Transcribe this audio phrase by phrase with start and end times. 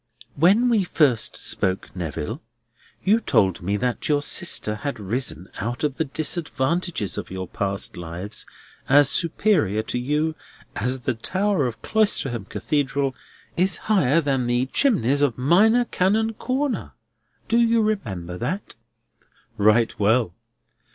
[0.35, 2.41] "When we first spoke together, Neville,
[3.03, 7.95] you told me that your sister had risen out of the disadvantages of your past
[7.95, 8.47] lives
[8.89, 10.33] as superior to you
[10.75, 13.13] as the tower of Cloisterham Cathedral
[13.55, 16.93] is higher than the chimneys of Minor Canon Corner.
[17.47, 18.73] Do you remember that?"
[19.55, 20.33] "Right well!"